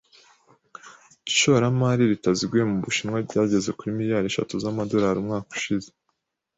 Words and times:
Ishoramari 1.31 2.03
ritaziguye 2.11 2.63
mu 2.71 2.75
Bushinwa 2.83 3.17
ryageze 3.27 3.69
kuri 3.77 3.95
miliyari 3.97 4.25
eshatu 4.31 4.53
z'amadolari 4.63 5.17
umwaka 5.23 5.49
ushize. 5.57 5.89